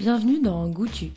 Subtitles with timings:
[0.00, 1.10] Bienvenue dans Goûtu.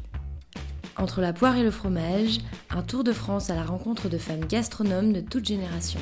[0.97, 2.39] Entre la poire et le fromage,
[2.69, 6.01] un tour de France à la rencontre de femmes gastronomes de toutes générations.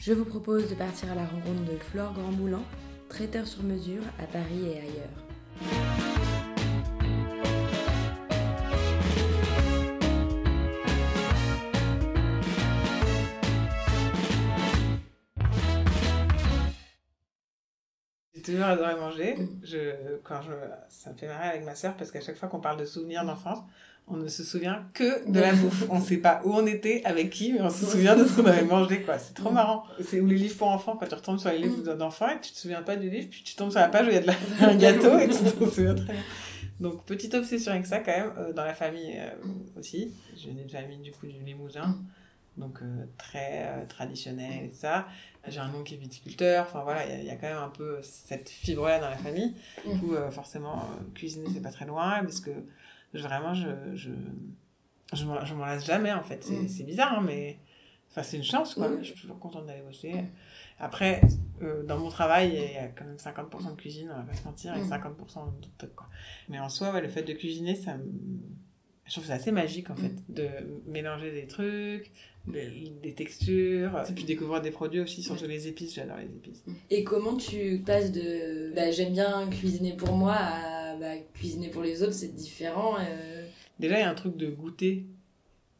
[0.00, 2.62] Je vous propose de partir à la rencontre de Flore Grandmoulin,
[3.08, 6.09] traiteur sur mesure à Paris et ailleurs.
[18.50, 19.36] Toujours adoré manger.
[19.62, 19.78] Je,
[20.22, 20.52] quand je,
[20.88, 23.24] ça me fait marrer avec ma sœur parce qu'à chaque fois qu'on parle de souvenirs
[23.24, 23.58] d'enfance,
[24.08, 25.84] on ne se souvient que de la bouffe.
[25.88, 28.34] On ne sait pas où on était, avec qui, mais on se souvient de ce
[28.34, 29.18] qu'on avait mangé, quoi.
[29.18, 29.84] C'est trop marrant.
[30.02, 32.52] C'est où les livres pour enfants, quand tu retombes sur les livres d'enfants et tu
[32.52, 34.20] te souviens pas du livre, puis tu tombes sur la page où il y a
[34.20, 34.34] de la,
[34.68, 36.22] un gâteau et tu te souviens très bien.
[36.80, 39.30] Donc, petite obsession avec ça, quand même, euh, dans la famille euh,
[39.78, 40.12] aussi.
[40.36, 41.96] J'ai une famille, du coup, du Limousin.
[42.56, 45.06] Donc, euh, très euh, traditionnel et ça.
[45.48, 46.66] J'ai un oncle qui est viticulteur.
[46.66, 49.54] Enfin, voilà, il y, y, a quand même un peu cette fibre-là dans la famille.
[49.86, 52.22] Du coup, euh, forcément, cuisiner, c'est pas très loin.
[52.22, 52.50] Parce que
[53.14, 54.10] vraiment, je, je,
[55.12, 56.44] je m'en lasse jamais, en fait.
[56.68, 57.58] C'est bizarre, hein, mais
[58.10, 58.90] enfin, c'est une chance, quoi.
[59.00, 60.24] Je suis toujours contente d'aller bosser.
[60.78, 61.20] Après,
[61.62, 64.34] euh, dans mon travail, il y a quand même 50% de cuisine, on va pas
[64.34, 66.08] se mentir, et 50% d'autres trucs, quoi.
[66.48, 68.04] Mais en soi, ouais, le fait de cuisiner, ça me...
[69.04, 70.48] Je trouve ça assez magique, en fait, de
[70.86, 72.12] mélanger des trucs,
[72.46, 76.64] des, textures, et puis découvrir des produits aussi, surtout les épices, j'adore les épices.
[76.90, 81.82] Et comment tu passes de bah, j'aime bien cuisiner pour moi à bah, cuisiner pour
[81.82, 83.46] les autres, c'est différent euh...
[83.78, 85.06] Déjà, il y a un truc de goûter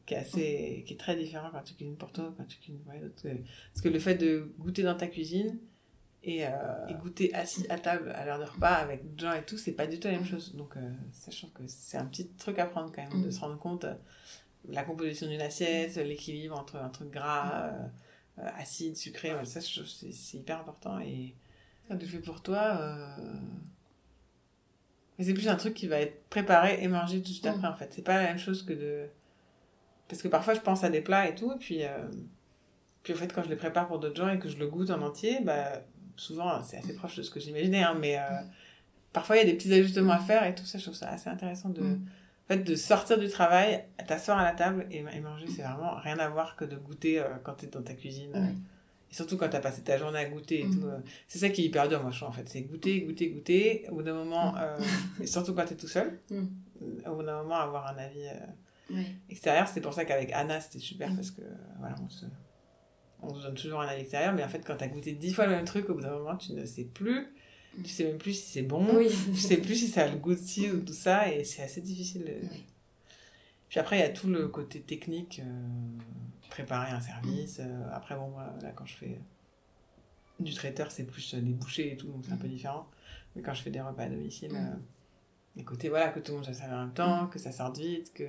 [0.07, 2.81] qui est assez qui est très différent quand tu cuisines pour toi quand tu cuisines
[2.81, 3.23] pour les autres.
[3.23, 5.59] Parce que le fait de goûter dans ta cuisine
[6.23, 6.51] et, euh,
[6.89, 9.73] et goûter assis à table à l'heure de repas avec des gens et tout c'est
[9.73, 10.55] pas du tout la même chose.
[10.57, 10.81] Donc euh,
[11.13, 13.95] sachant que c'est un petit truc à prendre quand même de se rendre compte euh,
[14.69, 17.71] la composition d'une assiette l'équilibre entre un truc gras
[18.39, 21.35] euh, acide sucré ça c'est hyper important et
[21.89, 23.17] quand tu fais pour toi
[25.19, 27.69] mais c'est plus un truc qui va être préparé et mangé tout de suite après
[27.69, 27.93] en fait.
[27.93, 29.07] C'est pas la même chose que de
[30.11, 31.89] parce que parfois, je pense à des plats et tout, et puis, euh,
[33.05, 34.91] puis en fait, quand je les prépare pour d'autres gens et que je le goûte
[34.91, 35.85] en entier, bah,
[36.17, 38.23] souvent, c'est assez proche de ce que j'imaginais, hein, mais euh,
[39.13, 41.11] parfois, il y a des petits ajustements à faire et tout ça, je trouve ça
[41.11, 42.07] assez intéressant de, mm.
[42.51, 45.95] En fait, de sortir du travail, t'asseoir à la table et, et manger, c'est vraiment
[45.95, 48.33] rien à voir que de goûter euh, quand t'es dans ta cuisine.
[48.33, 48.57] Mm.
[49.09, 50.81] Et surtout quand t'as passé ta journée à goûter et mm.
[50.81, 50.87] tout.
[51.29, 52.49] c'est ça qui est hyper dur, moi, je trouve, en fait.
[52.49, 53.87] C'est goûter, goûter, goûter.
[53.89, 54.57] Au bout d'un moment,
[55.21, 56.19] et surtout quand t'es tout seul,
[57.07, 58.27] au bout d'un moment, avoir un avis
[59.29, 59.69] extérieur.
[59.69, 61.43] C'est pour ça qu'avec Anna, c'était super parce que
[61.79, 62.27] voilà, on se,
[63.23, 64.33] on se donne toujours un avis extérieur.
[64.35, 66.11] Mais en fait, quand tu as goûté dix fois le même truc, au bout d'un
[66.11, 67.29] moment, tu ne sais plus.
[67.83, 68.87] Tu sais même plus si c'est bon.
[68.97, 69.09] Oui.
[69.33, 71.33] tu sais plus si ça a le goût de ci ou tout ça.
[71.33, 72.25] Et c'est assez difficile.
[72.43, 72.65] Oui.
[73.69, 75.41] Puis après, il y a tout le côté technique.
[75.45, 75.99] Euh,
[76.51, 77.61] préparer un service.
[77.61, 79.21] Euh, après, bon, moi, là, quand je fais
[80.41, 82.89] du traiteur, c'est plus des bouchées et tout, donc c'est un peu différent.
[83.35, 84.77] Mais quand je fais des repas à domicile, euh,
[85.57, 88.13] écoutez, voilà, que tout le monde se serve en même temps, que ça sorte vite,
[88.13, 88.25] que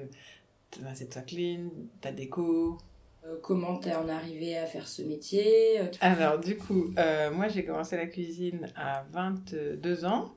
[0.93, 1.69] c'est toi clean,
[1.99, 2.77] ta déco.
[3.25, 7.63] Euh, comment t'es en arrivé à faire ce métier Alors, du coup, euh, moi j'ai
[7.63, 10.35] commencé la cuisine à 22 ans.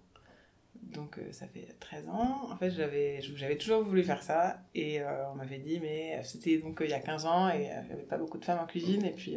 [0.93, 2.51] Donc, euh, ça fait 13 ans.
[2.53, 4.61] En fait, j'avais, toujours voulu faire ça.
[4.75, 7.61] Et euh, on m'avait dit, mais c'était donc il y a 15 ans et il
[7.63, 9.05] n'y avait pas beaucoup de femmes en cuisine.
[9.05, 9.37] Et puis,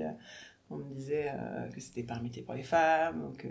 [0.69, 1.31] on me disait
[1.74, 3.34] que c'était pas un métier pour les femmes.
[3.38, 3.47] Que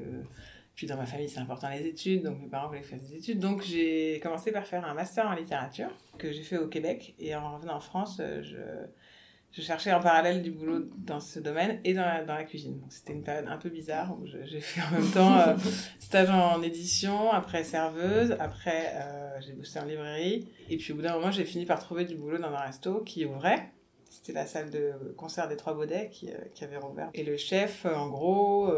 [0.74, 3.38] puis dans ma famille, c'est important les études, donc mes parents voulaient faire des études.
[3.38, 7.14] Donc j'ai commencé par faire un master en littérature que j'ai fait au Québec.
[7.18, 8.58] Et en revenant en France, je,
[9.56, 12.78] je cherchais en parallèle du boulot dans ce domaine et dans la, dans la cuisine.
[12.90, 15.56] C'était une période un peu bizarre où j'ai fait en même temps euh,
[15.98, 20.46] stage en édition, après serveuse, après euh, j'ai bossé en librairie.
[20.68, 23.00] Et puis au bout d'un moment, j'ai fini par trouver du boulot dans un resto
[23.00, 23.72] qui ouvrait
[24.08, 27.10] c'était la salle de concert des Trois Baudets qui, euh, qui avait rouvert.
[27.12, 28.72] Et le chef, en gros,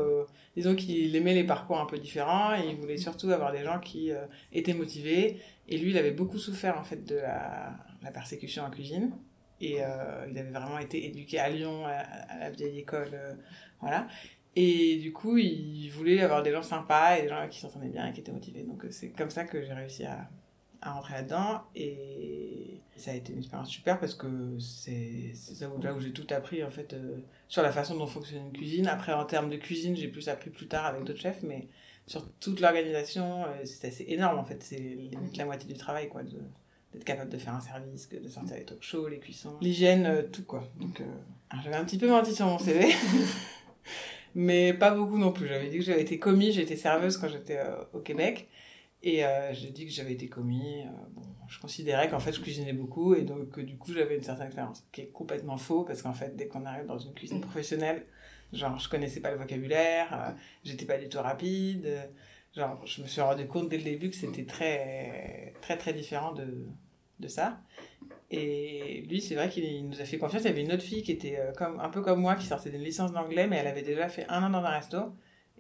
[0.57, 3.79] disons qu'il aimait les parcours un peu différents et il voulait surtout avoir des gens
[3.79, 4.11] qui
[4.53, 5.39] étaient motivés.
[5.69, 7.73] Et lui, il avait beaucoup souffert en fait de la,
[8.03, 9.13] la persécution en cuisine.
[9.61, 13.11] Et euh, il avait vraiment été éduqué à Lyon, à, la vieille école,
[13.81, 14.07] voilà.
[14.57, 18.07] Et du coup, il voulait avoir des gens sympas et des gens qui s'entendaient bien
[18.09, 18.63] et qui étaient motivés.
[18.63, 20.29] Donc c'est comme ça que j'ai réussi à,
[20.81, 25.97] à rentrer là-dedans et ça a été une expérience super parce que c'est là où,
[25.97, 27.19] où j'ai tout appris en fait euh,
[27.49, 28.87] sur la façon dont fonctionne une cuisine.
[28.87, 31.69] Après en termes de cuisine, j'ai plus appris plus tard avec d'autres chefs, mais
[32.07, 34.63] sur toute l'organisation, euh, c'est assez énorme en fait.
[34.63, 36.23] C'est limite la moitié du travail quoi,
[36.93, 40.23] d'être capable de faire un service, de sortir les trucs chauds, les cuissons, l'hygiène, euh,
[40.23, 40.65] tout quoi.
[40.81, 41.03] Donc
[41.63, 42.89] j'avais un petit peu menti sur mon CV.
[44.35, 45.49] mais pas beaucoup non plus.
[45.49, 47.61] J'avais dit que j'avais été commis, j'étais serveuse quand j'étais
[47.93, 48.49] au Québec.
[49.03, 50.83] Et euh, j'ai dit que j'avais été commis.
[50.83, 54.17] Euh, bon, je considérais qu'en fait, je cuisinais beaucoup et donc que du coup, j'avais
[54.17, 54.85] une certaine expérience.
[54.93, 58.05] Qui est complètement faux parce qu'en fait, dès qu'on arrive dans une cuisine professionnelle,
[58.53, 60.33] genre, je connaissais pas le vocabulaire, euh,
[60.65, 61.89] j'étais pas du tout rapide.
[62.57, 66.33] Genre, je me suis rendu compte dès le début que c'était très, très, très différent
[66.33, 66.67] de,
[67.21, 67.61] de ça.
[68.31, 70.43] Et lui, c'est vrai qu'il il nous a fait confiance.
[70.43, 72.47] Il y avait une autre fille qui était euh, comme, un peu comme moi, qui
[72.47, 74.99] sortait d'une licence d'anglais, mais elle avait déjà fait un an dans un resto.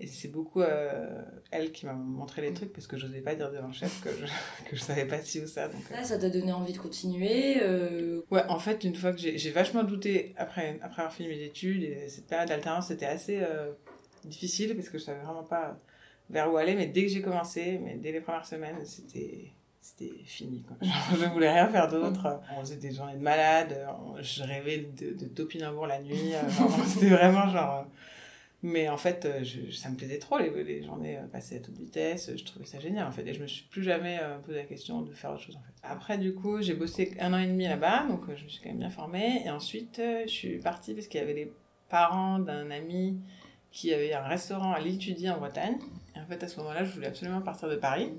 [0.00, 3.34] Et c'est beaucoup euh, elle qui m'a montré les trucs parce que je n'osais pas
[3.34, 4.26] dire devant le chef que je,
[4.70, 5.66] que je savais pas si ou ça.
[5.68, 6.04] Donc, euh.
[6.04, 7.56] Ça t'a donné envie de continuer.
[7.62, 11.42] euh, Ouais, en fait, une fois que j'ai vachement douté après, après avoir fini mes
[11.42, 13.40] études, et cette période d'alternance c'était assez
[14.24, 15.80] difficile parce que je savais vraiment pas
[16.30, 20.12] vers où aller, mais dès que j'ai commencé, mais dès les premières semaines, c'était c'était
[20.24, 20.62] fini.
[20.62, 20.76] Quoi.
[20.82, 22.40] Genre, je voulais rien faire d'autre.
[22.56, 23.86] On faisait des journées de malade,
[24.20, 26.42] je rêvais de, de topinambour la nuit, euh,
[26.86, 27.78] c'était vraiment genre.
[27.80, 27.84] euh,
[28.62, 31.76] Mais en fait, euh, je, ça me plaisait trop, les, les journées passées à toute
[31.78, 34.64] vitesse, je trouvais ça génial en fait, et je me suis plus jamais posé la
[34.64, 35.72] question de faire autre chose en fait.
[35.82, 38.70] Après, du coup, j'ai bossé un an et demi là-bas, donc je me suis quand
[38.70, 41.52] même bien formée, et ensuite, je suis partie parce qu'il y avait les
[41.88, 43.18] parents d'un ami
[43.70, 45.78] qui avait un restaurant à Tudy en Bretagne,
[46.28, 48.12] fait, à ce moment-là, je voulais absolument partir de Paris,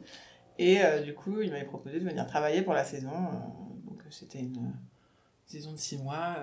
[0.57, 3.99] et euh, du coup, il m'avait proposé de venir travailler pour la saison, euh, donc
[3.99, 4.73] euh, c'était une
[5.45, 6.35] saison de six mois,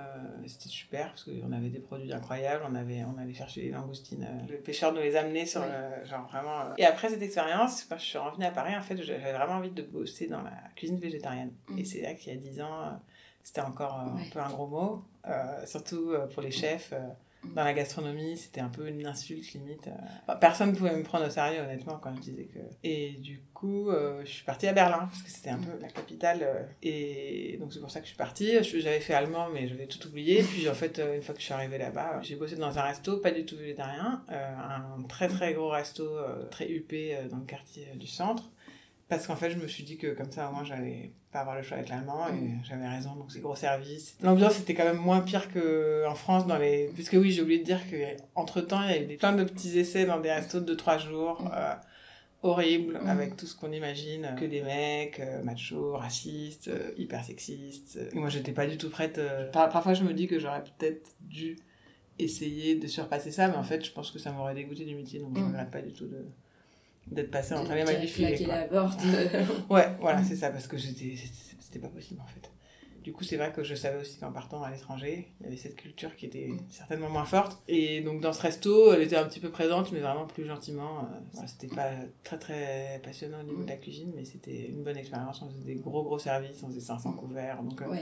[0.48, 4.26] c'était super parce qu'on avait des produits incroyables, on avait on allait chercher les langoustines,
[4.48, 6.74] le pêcheur nous les amenait sur le genre vraiment.
[6.76, 9.70] Et après cette expérience, quand je suis revenue à Paris, en fait, j'avais vraiment envie
[9.70, 11.52] de bosser dans la cuisine végétarienne.
[11.68, 11.78] Mm.
[11.78, 12.98] Et c'est là qu'il y a dix ans,
[13.44, 14.22] c'était encore euh, Ouais.
[14.26, 16.92] un peu un gros mot, euh, surtout euh, pour les chefs.
[17.54, 19.88] Dans la gastronomie, c'était un peu une insulte limite.
[19.88, 20.34] euh.
[20.40, 22.58] Personne ne pouvait me prendre au sérieux, honnêtement, quand je disais que.
[22.84, 25.88] Et du coup, euh, je suis partie à Berlin, parce que c'était un peu la
[25.88, 26.40] capitale.
[26.42, 28.62] euh, Et donc, c'est pour ça que je suis partie.
[28.62, 30.42] Je- J'avais fait allemand, mais j'avais tout oublié.
[30.42, 33.18] Puis, en fait, une fois que je suis arrivée là-bas, j'ai bossé dans un resto,
[33.18, 36.08] pas du tout végétarien, un très très gros resto,
[36.50, 38.50] très huppé dans le quartier du centre.
[39.08, 41.54] Parce qu'en fait, je me suis dit que comme ça, au moins, j'allais pas avoir
[41.56, 43.14] le choix avec l'allemand et j'avais raison.
[43.14, 44.16] Donc, c'est gros service.
[44.20, 46.90] L'ambiance était quand même moins pire qu'en France dans les.
[46.94, 47.96] Puisque oui, j'ai oublié de dire que
[48.34, 50.64] entre temps, il y a eu des- plein de petits essais dans des restos de
[50.74, 51.48] 2-3 jours.
[51.54, 51.74] euh,
[52.42, 53.08] horribles, Mhm.
[53.08, 54.34] avec tout ce qu'on imagine.
[54.38, 57.98] Que des mecs, euh, machos, racistes, euh, hyper sexistes.
[58.12, 59.18] Et moi, j'étais pas du tout prête.
[59.18, 61.56] euh, par- Parfois, je me dis que j'aurais peut-être dû
[62.18, 65.18] essayer de surpasser ça, mais en fait, je pense que ça m'aurait dégoûté du métier,
[65.18, 66.24] donc je regrette pas du tout de
[67.06, 68.44] d'être passé entre les mailles du filet.
[68.44, 68.54] quoi.
[68.54, 69.00] la porte.
[69.70, 72.50] Ouais, voilà, c'est ça, parce que c'était pas possible en fait.
[73.02, 75.56] Du coup, c'est vrai que je savais aussi qu'en partant à l'étranger, il y avait
[75.56, 77.62] cette culture qui était certainement moins forte.
[77.68, 80.98] Et donc, dans ce resto, elle était un petit peu présente, mais vraiment plus gentiment.
[80.98, 81.90] Euh, voilà, c'était pas
[82.24, 85.40] très très passionnant au niveau de la cuisine, mais c'était une bonne expérience.
[85.40, 87.62] On faisait des gros gros services, on faisait 500 couverts.
[87.62, 87.94] Donc, euh,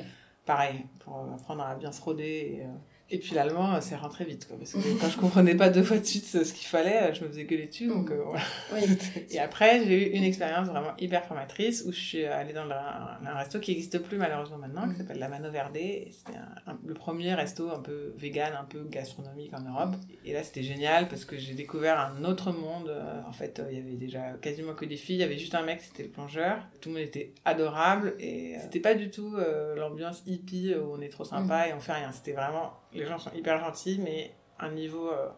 [0.45, 2.01] pareil, pour euh, apprendre à bien se.
[2.21, 2.67] Et, euh,
[3.11, 5.83] et puis l'allemand, euh, c'est rentré vite, quoi, parce que quand je comprenais pas deux
[5.83, 7.87] fois de suite ce ce qu'il fallait, euh, je me faisais gueuler dessus.
[7.87, 8.45] Donc, euh, voilà.
[9.31, 12.73] Et après, j'ai eu une expérience vraiment hyper formatrice où je suis allée dans le-
[12.73, 14.97] un, un resto qui n'existe plus malheureusement maintenant, qui Mhm.
[14.97, 15.75] s'appelle La Mano Verde.
[15.77, 16.39] C'était
[16.87, 19.95] le premier resto un peu vegan, un peu gastronomique en Europe.
[20.25, 22.89] Et là, c'était génial parce que j'ai découvert un autre monde.
[22.89, 25.17] Euh, En fait, euh, il y avait déjà quasiment que des filles.
[25.17, 26.59] Il y avait juste un mec, c'était le plongeur.
[26.81, 30.95] Tout le monde était adorable et euh, c'était pas du tout euh, l'ambiance hippie où
[30.95, 32.13] on est trop sympa et on fait rien.
[32.13, 35.29] C'était vraiment, les gens sont hyper gentils, mais un niveau euh,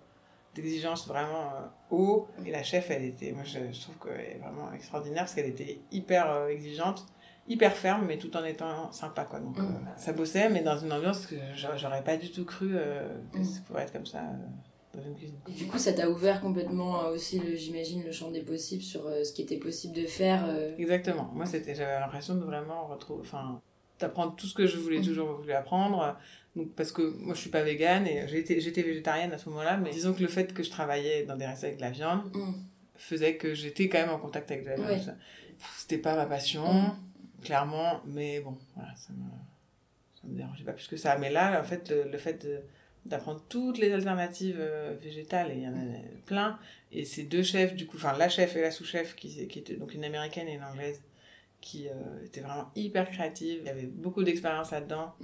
[0.55, 2.29] d'exigence vraiment euh, haut.
[2.45, 5.47] Et la chef, elle était, moi je, je trouve qu'elle est vraiment extraordinaire parce qu'elle
[5.49, 7.05] était hyper euh, exigeante,
[7.49, 9.41] hyper ferme, mais tout en étant sympa quoi.
[9.41, 9.89] Donc Mm.
[9.97, 12.71] ça bossait, mais dans une ambiance que j'a- j'aurais pas du tout cru
[13.33, 13.45] que Mm.
[13.45, 14.23] ça pourrait être comme ça
[14.95, 15.37] dans une cuisine.
[15.49, 19.33] Et Du coup, ça t'a ouvert complètement aussi, j'imagine, le champ des possibles sur ce
[19.33, 20.45] qui était possible de faire.
[20.79, 21.31] Exactement.
[21.35, 23.61] Moi, j'avais l'impression de vraiment retrouver, enfin,
[23.99, 25.05] d'apprendre tout ce que je voulais Mhm.
[25.05, 26.17] toujours voulu apprendre.
[26.57, 29.77] Donc, parce que moi, je suis pas végane et j'étais, j'étais végétarienne à ce moment-là,
[29.77, 32.25] mais disons que le fait que je travaillais dans des restos avec de la viande
[32.35, 32.53] Mm.
[32.97, 34.89] faisait que j'étais quand même en contact avec de la viande.
[34.91, 35.15] Ouais.
[35.77, 36.93] C'était pas ma passion, Mhm.
[37.45, 39.29] clairement, mais bon, voilà, ça me,
[40.21, 41.17] ça me dérangeait pas plus que ça.
[41.19, 42.61] Mais là, en fait, le, le fait de-
[43.05, 46.59] d'apprendre toutes les alternatives euh, végétales, et il y en a plein,
[46.91, 49.77] et ces deux chefs, du coup, enfin, la chef et la sous-chef, qui, qui étaient
[49.77, 51.01] donc une américaine et une anglaise,
[51.61, 51.93] qui euh,
[52.25, 55.15] étaient vraiment hyper créatives, il y avait beaucoup d'expérience là-dedans.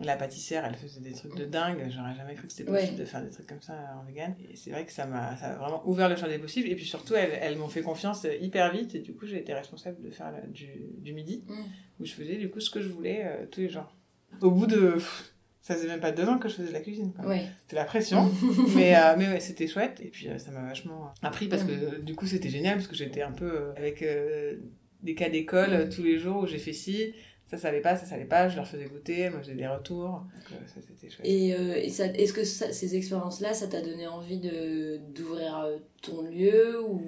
[0.00, 1.84] La pâtissière, elle faisait des trucs de dingue.
[1.90, 2.80] J'aurais jamais cru que c'était Ouais.
[2.80, 4.34] possible de faire des trucs comme ça en vegan.
[4.48, 6.68] Et c'est vrai que ça m'a, vraiment ouvert le champ des possibles.
[6.68, 8.94] Et puis surtout, elles, elles m'ont fait confiance hyper vite.
[8.94, 11.52] Et du coup, j'ai été responsable de faire du, du midi, Mm.
[12.00, 13.92] où je faisais du coup ce que je voulais euh, tous les jours.
[14.40, 14.92] Au bout de.
[14.92, 17.12] pff, ça faisait même pas deux ans que je faisais de la cuisine.
[17.24, 17.46] Ouais.
[17.62, 18.30] C'était la pression.
[18.76, 20.00] mais euh, mais ouais, c'était chouette.
[20.00, 21.94] Et puis euh, ça m'a vachement appris parce que Mm.
[21.94, 24.56] euh, du coup, c'était génial parce que j'étais un peu euh, avec euh,
[25.02, 27.14] des cas d'école euh, tous les jours où j'ai fait ci
[27.48, 28.48] ça, ça allait pas, ça, ça allait pas.
[28.48, 30.08] Je leur faisais goûter, moi, j'ai des retours.
[30.10, 31.26] Donc, euh, ça, c'était chouette.
[31.26, 35.58] Et, euh, et ça, est-ce que ça- ces expériences-là, ça t'a donné envie de, d'ouvrir
[35.58, 37.02] euh, ton lieu ou...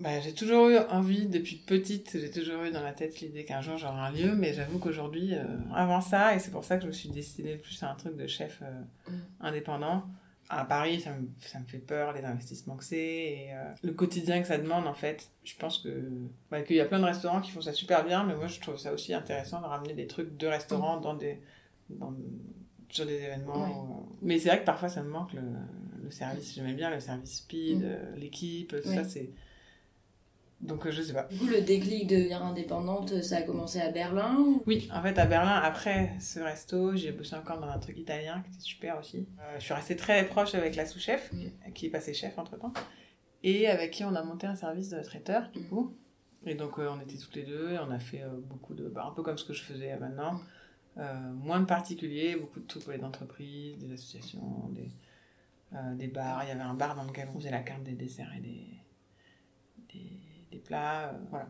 [0.00, 3.60] Bah, j'ai toujours eu envie, depuis petite, j'ai toujours eu dans la tête l'idée qu'un
[3.62, 6.82] jour j'aurai un lieu, mais j'avoue qu'aujourd'hui, euh, avant ça, et c'est pour ça que
[6.82, 8.70] je me suis destinée plus à un truc de chef euh,
[9.08, 9.12] Mm.
[9.40, 10.02] indépendant.
[10.56, 13.92] À Paris, ça me, ça me fait peur, les investissements que c'est, et euh, le
[13.92, 15.30] quotidien que ça demande, en fait.
[15.44, 15.88] Je pense que
[16.50, 18.60] bah, qu'il y a plein de restaurants qui font ça super bien, mais moi je
[18.60, 21.40] trouve ça aussi intéressant de ramener des trucs de restaurants dans des,
[21.90, 22.14] dans,
[22.88, 23.62] sur des événements.
[23.64, 23.70] Ouais.
[23.70, 25.42] euh, Mais c'est vrai que parfois ça me manque le,
[26.02, 26.54] le service.
[26.54, 27.84] J'aimais bien le service speed, Mm.
[27.84, 28.94] euh, l'équipe, tout Ouais.
[28.94, 29.30] ça, c'est.
[30.64, 31.24] Donc euh, je sais pas.
[31.24, 34.62] Du coup, le déclic de devenir indépendante, ça a commencé à Berlin ou...
[34.66, 38.42] Oui, en fait, à Berlin, après ce resto, j'ai bossé encore dans un truc italien
[38.42, 39.28] qui était super aussi.
[39.40, 41.30] Euh, je suis restée très proche avec la sous-chef,
[41.74, 42.72] qui est passée chef entre temps,
[43.42, 45.68] et avec qui on a monté un service de traiteur, du Mm.
[45.68, 45.94] coup.
[46.46, 48.88] Et donc, euh, on était toutes les deux, et on a fait euh, beaucoup de.
[48.88, 50.40] bah, un peu comme ce que je faisais maintenant.
[50.96, 54.90] Euh, moins de particuliers, beaucoup de trucs pour les entreprises, des associations, des,
[55.74, 56.42] euh, des bars.
[56.44, 58.66] Il y avait un bar dans lequel on faisait la carte des desserts et des,
[59.92, 60.10] des,
[60.54, 61.08] des plats.
[61.08, 61.48] euh, voilà.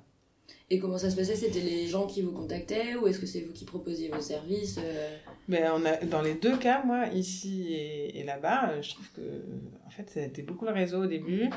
[0.70, 1.36] Et comment ça se passait?
[1.36, 4.78] C'était les gens qui vous contactaient ou est-ce que c'est vous qui proposiez vos services
[4.82, 5.16] euh,
[5.48, 9.10] Mais on a, dans les deux cas, moi, ici et, et là-bas, euh, je trouve
[9.12, 9.42] que,
[9.86, 11.50] en fait, ça a été beaucoup le réseau au début.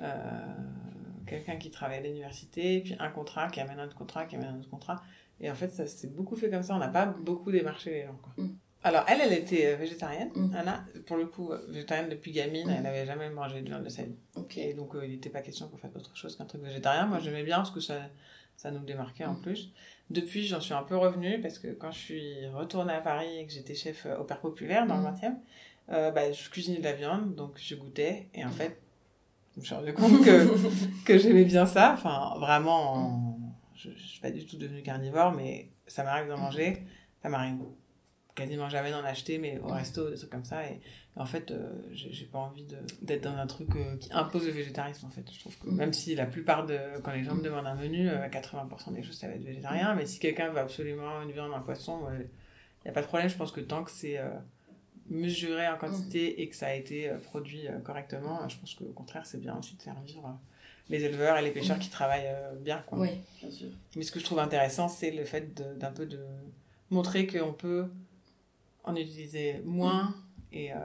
[0.00, 0.54] Euh,
[1.26, 4.48] Quelqu'un qui travaille à l'université, puis un contrat qui amène un autre contrat, qui amène
[4.48, 5.02] un autre contrat.
[5.40, 6.74] Et en fait, ça s'est beaucoup fait comme ça.
[6.74, 8.32] On n'a pas beaucoup démarché les gens, quoi.
[8.42, 8.56] Mm.
[8.88, 10.30] Alors, elle, elle était euh, végétarienne.
[10.34, 10.54] Mm.
[10.56, 12.74] Anna, pour le coup, euh, végétarienne depuis gamine, Mm.
[12.76, 14.16] elle n'avait jamais mangé de viande de sa vie.
[14.56, 17.06] Et donc, euh, il n'était pas question qu'on fasse autre chose qu'un truc végétarien.
[17.06, 18.00] Moi, j'aimais bien parce que ça,
[18.56, 19.42] ça nous démarquait en Mm.
[19.42, 19.72] plus.
[20.10, 23.46] Depuis, j'en suis un peu revenue parce que quand je suis retournée à Paris et
[23.46, 25.04] que j'étais chef au Père Populaire dans Mm.
[25.04, 25.36] le 20e,
[25.90, 28.28] euh, bah, je cuisinais de la viande, donc je goûtais.
[28.34, 28.78] Et en fait,
[29.54, 30.46] je me suis rendu compte que,
[31.04, 31.92] que j'aimais bien ça.
[31.94, 33.38] Enfin, vraiment, en-
[33.74, 36.84] je ne suis pas du tout devenue carnivore, mais ça m'arrive d'en manger.
[37.22, 37.58] Ça m'arrive
[38.38, 40.64] quasiment jamais d'en acheter, mais au resto, des trucs comme ça.
[40.66, 40.80] Et,
[41.16, 42.64] en fait, euh, j'ai pas envie
[43.02, 45.24] d'être dans un truc euh, qui impose le végétarisme, en fait.
[45.32, 45.74] Je trouve que Mm.
[45.76, 46.78] même si la plupart de.
[47.02, 49.94] Quand les gens me demandent un menu, euh, 80% des choses, ça va être végétarien.
[49.96, 52.28] Mais si quelqu'un veut absolument une viande, un poisson, il
[52.84, 53.28] n'y a pas de problème.
[53.28, 54.28] Je pense que tant que c'est euh,
[55.10, 58.74] mesuré en quantité et que ça a été euh, produit euh, correctement, euh, je pense
[58.74, 60.32] qu'au contraire, c'est bien aussi de faire vivre euh,
[60.88, 62.78] les éleveurs et les pêcheurs qui travaillent euh, bien.
[62.86, 62.98] Quoi.
[63.00, 63.68] Oui, bien sûr.
[63.96, 66.20] Mais ce que je trouve intéressant, c'est le fait d'un peu de
[66.90, 67.88] montrer qu'on peut
[68.88, 70.14] en utiliser moins
[70.52, 70.76] et euh,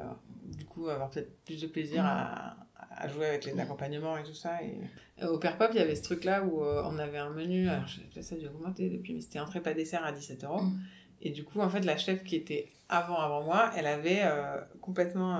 [0.45, 4.33] du coup avoir peut-être plus de plaisir à, à jouer avec les accompagnements et tout
[4.33, 4.61] ça.
[4.63, 4.77] Et...
[5.21, 7.69] Euh, Au Père Pop, il y avait ce truc-là où euh, on avait un menu,
[7.69, 10.11] alors je sais pas, ça a dû augmenter depuis, mais c'était entrée pas dessert à
[10.11, 10.61] 17 euros.
[10.61, 10.79] Mm.
[11.21, 14.59] Et du coup, en fait, la chef qui était avant, avant moi, elle avait euh,
[14.81, 15.39] complètement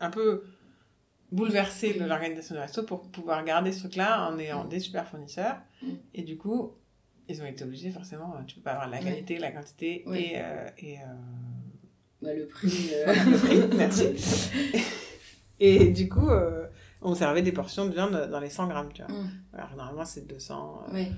[0.00, 0.44] un peu
[1.32, 4.68] bouleversé le- l'organisation du resto pour pouvoir garder ce truc-là en ayant Mm.
[4.68, 5.56] des super fournisseurs.
[5.82, 5.86] Mm.
[6.14, 6.72] Et du coup,
[7.32, 9.04] ils ont été obligés, forcément, tu peux pas avoir la Ouais.
[9.04, 10.22] qualité, la quantité Ouais.
[10.22, 10.32] et...
[10.36, 11.02] euh, et euh,
[12.22, 12.90] Bah, le prix.
[12.94, 14.06] euh, le prix, merci.
[15.60, 16.28] Et du coup,
[17.02, 19.12] on servait des portions de viande dans les 100 grammes, tu vois.
[19.14, 19.30] Mm.
[19.52, 20.86] Alors, normalement, c'est 200.
[20.88, 21.12] euh, ouais.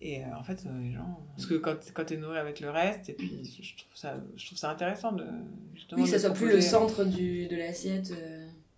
[0.00, 1.20] et en fait, les gens.
[1.36, 4.46] Parce que quand, quand t'es nourri avec le reste, et puis je trouve ça, je
[4.46, 5.26] trouve ça intéressant de.
[5.74, 8.12] Justement, Oui, que ça soit plus le centre du, de l'assiette.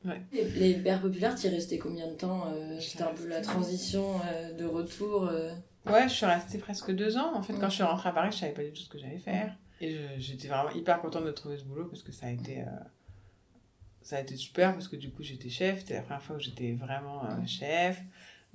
[0.04, 0.20] Ouais.
[0.32, 4.16] Les, les pères populaires, t'y restais combien de temps euh, C'était un peu la transition
[4.26, 5.28] euh, de retour.
[5.28, 5.52] euh?
[5.86, 7.34] Ouais, je suis restée presque deux ans.
[7.34, 8.98] En fait, quand je suis rentrée à Paris, je savais pas du tout ce que
[8.98, 9.56] j'allais faire.
[9.80, 12.62] Et j'étais vraiment hyper contente de trouver ce boulot parce que ça a été.
[12.62, 12.66] euh,
[14.02, 15.80] ça a été super parce que du coup, j'étais chef.
[15.80, 18.00] C'était la première fois où j'étais vraiment euh, chef.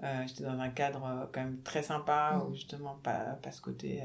[0.04, 2.50] Euh, j'étais dans un cadre quand même très sympa Mm.
[2.50, 4.02] où justement, pas, pas ce côté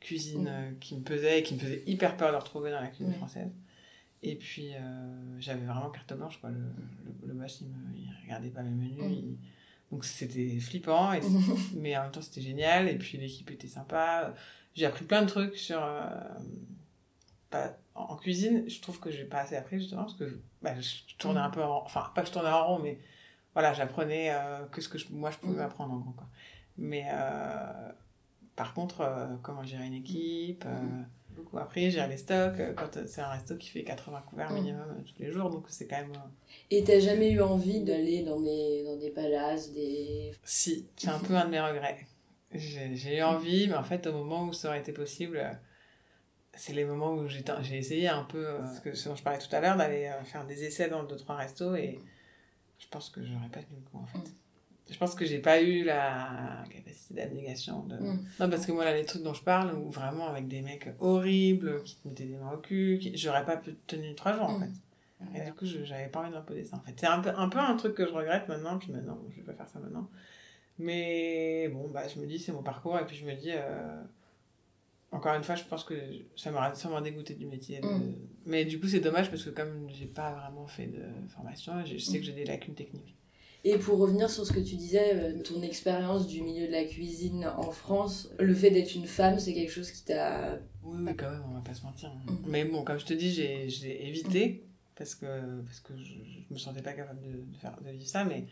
[0.00, 0.78] cuisine Mm.
[0.78, 3.50] qui me pesait et qui me faisait hyper peur de retrouver dans la cuisine française.
[4.22, 4.70] Et puis,
[5.40, 6.40] j'avais vraiment carte blanche.
[6.40, 6.50] Quoi.
[6.50, 9.02] Le, le, le boss, il, me, il regardait pas mes menus.
[9.02, 9.10] Mm.
[9.12, 9.38] il-
[9.90, 11.12] Donc, c'était flippant.
[11.14, 11.20] Et
[11.74, 14.34] mais en même temps c'était génial et puis l'équipe était sympa
[14.74, 16.08] j'ai appris plein de trucs sur euh,
[17.50, 21.14] pas- en cuisine je trouve que j'ai pas assez appris justement parce que bah, je
[21.18, 22.98] tournais un peu en enfin pas que je tournais en rond mais
[23.54, 25.66] voilà j'apprenais euh, que ce que je- moi je pouvais Mm.
[25.66, 26.28] apprendre en gros quoi
[26.76, 27.90] mais euh,
[28.54, 31.06] par contre comment gérer une équipe Mm.
[31.38, 34.50] Beaucoup appris gérer les stocks euh, quand euh, c'est un resto qui fait 80 couverts
[34.50, 34.54] Mm.
[34.54, 36.12] minimum euh, tous les jours donc c'est quand même
[36.70, 40.32] Et t'as jamais eu envie d'aller dans des, dans des palaces, des.
[40.44, 42.06] Si, c'est un peu un de mes regrets.
[42.52, 45.40] J'ai j'ai eu envie, mais en fait, au moment où ça aurait été possible,
[46.54, 49.22] c'est les moments où j'ai j'ai essayé un peu, euh, ce, que, ce dont je
[49.22, 51.98] parlais tout à l'heure, d'aller euh, faire des essais dans deux, trois restos, et
[52.78, 54.32] je pense que j'aurais pas tenu le coup, en fait.
[54.90, 57.82] Je pense que j'ai pas eu la capacité d'abnégation.
[57.84, 57.96] De...
[57.96, 58.24] Mm.
[58.40, 60.88] Non, parce que moi, là, les trucs dont je parle, où vraiment avec des mecs
[60.98, 63.16] horribles, qui te mettaient des mains au cul, qui...
[63.16, 64.62] j'aurais pas pu tenu trois jours, en Mm.
[64.62, 64.70] fait.
[65.34, 66.94] Et du coup, je- j'avais pas envie d'imposer ça, en fait.
[66.96, 69.42] C'est un peu, un peu un truc que je regrette maintenant, puis maintenant, je vais
[69.42, 70.08] pas faire ça maintenant.
[70.78, 74.00] Mais bon, bah, je me dis, c'est mon parcours, et puis je me dis, euh,
[75.10, 75.94] encore une fois, je pense que
[76.36, 77.80] ça m'aurait sûrement dégoûté du métier.
[77.80, 78.14] de- Mm.
[78.46, 81.94] Mais du coup, c'est dommage parce que comme j'ai pas vraiment fait de formation, je
[81.96, 83.14] je sais que j'ai des lacunes techniques.
[83.64, 86.84] Et pour revenir sur ce que tu disais, euh, ton expérience du milieu de la
[86.84, 90.58] cuisine en France, le fait d'être une femme, c'est quelque chose qui t'a.
[90.84, 92.08] Oui, quand même, on va pas se mentir.
[92.10, 92.32] hein.
[92.32, 92.36] Mm.
[92.46, 94.64] Mais bon, comme je te dis, j'ai évité
[94.96, 96.04] parce que, parce que je,
[96.48, 98.24] je me sentais pas capable de, de faire, de vivre ça.
[98.24, 98.46] Mais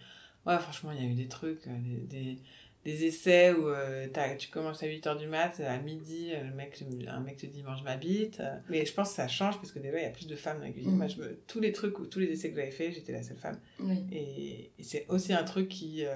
[0.44, 2.38] ouais, franchement, il y a eu des trucs, euh, des, des,
[2.86, 4.06] des essais où euh,
[4.38, 7.62] tu commences à 8h du mat, à midi, euh, le mec, un mec te dit
[7.62, 8.38] mange ma bite.
[8.40, 10.36] Euh, Mais je pense que ça change parce que déjà, il y a plus de
[10.36, 10.92] femmes dans la cuisine.
[10.92, 10.96] Mm.
[10.96, 13.22] Moi, je me- tous les trucs, ou tous les essais que j'avais fait, j'étais la
[13.22, 13.58] seule femme.
[13.80, 14.04] Oui.
[14.12, 16.06] Et, et c'est aussi un truc qui.
[16.06, 16.14] euh,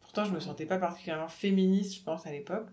[0.00, 2.68] pourtant, je me sentais pas particulièrement féministe, je pense, à l'époque.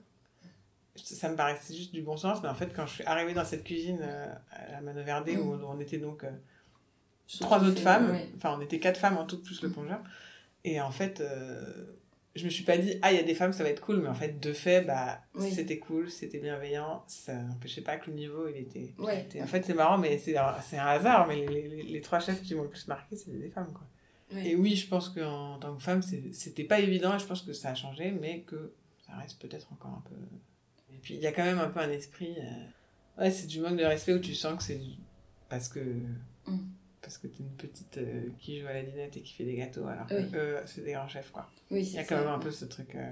[0.95, 3.45] Ça me paraissait juste du bon sens, mais en fait, quand je suis arrivée dans
[3.45, 5.39] cette cuisine euh, à la Manoverde, Mm.
[5.39, 6.23] où on était donc
[7.39, 8.29] trois autres fait- femmes, ouais.
[8.37, 10.01] enfin, on était quatre femmes en tout, plus le plongeur.
[10.63, 11.85] Et en fait, euh,
[12.37, 14.01] je me suis pas dit, ah, il y a des femmes, ça va être cool,
[14.01, 15.51] mais en fait, de fait, bah, Oui.
[15.51, 18.93] c'était cool, c'était bienveillant, ça n'empêchait pas que le niveau, il était.
[18.99, 19.21] Ouais.
[19.21, 22.01] était- En fait, c'est marrant, mais c'est un, c'est un hasard, mais les, les- les
[22.01, 23.87] trois chefs qui m'ont le plus marqué, c'était des femmes, quoi.
[24.33, 24.49] Ouais.
[24.49, 27.53] Et oui, je pense qu'en tant que femme, c'était pas évident et je pense que
[27.53, 28.73] ça a changé, mais que
[29.05, 30.15] ça reste peut-être encore un peu.
[30.93, 32.35] Et puis il y a quand même un peu un esprit.
[32.37, 34.97] euh, Ouais, c'est du manque de respect où tu sens que c'est du-
[35.49, 35.79] parce que.
[35.79, 36.57] Mm.
[37.07, 39.55] Parce que t'es une petite euh, qui joue à la dinette et qui fait des
[39.55, 40.25] gâteaux, alors que Oui.
[40.35, 41.49] eux, c'est des grands chefs, quoi.
[41.71, 42.09] Oui, Il y a ça.
[42.15, 42.93] quand même un peu ce truc.
[42.95, 43.09] euh,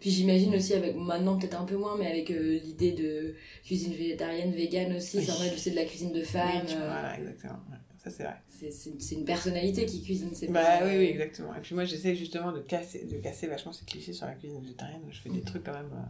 [0.00, 3.94] Puis j'imagine aussi avec maintenant peut-être un peu moins, mais avec euh, l'idée de cuisine
[3.94, 5.24] végétarienne, vegan aussi, Oui.
[5.24, 6.66] c'est vrai que c'est de la cuisine de femme.
[6.66, 7.54] oui, euh, Voilà, exactement.
[7.70, 8.36] Ouais, ça, c'est vrai.
[8.50, 11.54] c'est- c'est c'est une personnalité qui cuisine, c'est Bah pas- oui, oui, exactement.
[11.54, 14.60] Et puis moi, j'essaie justement de casser, de casser vachement ces clichés sur la cuisine
[14.60, 15.00] végétarienne.
[15.10, 15.44] Je fais des Mm.
[15.44, 16.04] trucs quand même euh,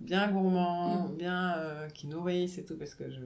[0.00, 1.16] bien gourmands, Mm.
[1.16, 3.20] bien euh, qui nourrissent et tout, parce que je,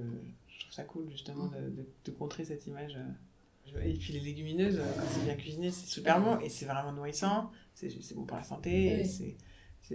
[0.49, 2.97] je trouve ça cool justement de, de, de contrer cette image.
[3.85, 6.93] Et puis les légumineuses, euh, quand c'est bien cuisiné, c'est super bon et c'est vraiment
[6.93, 7.51] nourrissant.
[7.75, 9.01] C'est bon pour la santé.
[9.01, 9.07] et Oui.
[9.07, 9.37] c'est-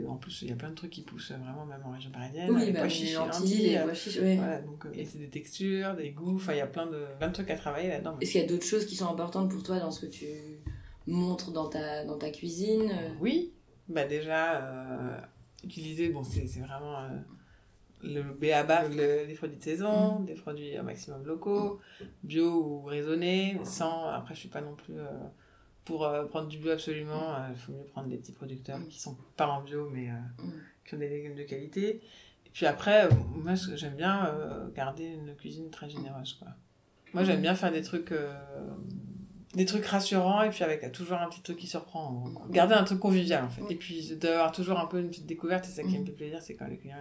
[0.07, 2.49] en plus, il y a plein de trucs qui poussent vraiment, même en région parisienne.
[2.49, 4.35] Oui, les bah, pois chiches, les lentilles, les euh, pois chiches, ouais.
[4.37, 7.05] Voilà, donc, euh, et c'est des textures, des goûts, enfin il y a plein de,
[7.19, 8.17] plein de trucs à travailler là-dedans.
[8.19, 10.25] Est-ce qu'il y a d'autres choses qui sont importantes pour toi dans ce que tu
[11.05, 12.91] montres dans ta, dans ta cuisine?
[13.21, 13.53] Oui,
[13.87, 15.17] bah déjà, euh,
[15.63, 17.09] utiliser, bon, c'est c'est vraiment euh,
[18.03, 18.88] le B.A.B.A.
[18.89, 21.80] le- des produits de saison, des produits au maximum locaux,
[22.23, 25.06] bio ou raisonnés, sans, après je suis pas non plus, euh,
[25.86, 29.17] pour euh, prendre du bio absolument, il faut mieux prendre des petits producteurs qui sont
[29.38, 30.43] pas en bio, mais euh,
[30.86, 32.01] qui ont des légumes de qualité.
[32.45, 36.49] Et puis après, euh, moi j'aime bien euh, garder une cuisine très généreuse, quoi.
[37.13, 38.12] Moi j'aime bien faire des trucs...
[38.12, 38.34] euh,
[39.56, 42.23] des trucs rassurants et puis avec toujours un petit truc qui surprend.
[42.49, 43.62] Garder un truc convivial en fait.
[43.69, 46.41] Et puis d'avoir toujours un peu une petite découverte, c'est ça qui me fait plaisir,
[46.41, 46.97] c'est quand les clients